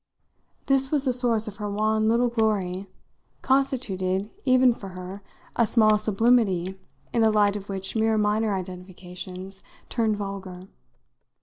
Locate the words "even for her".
4.45-5.21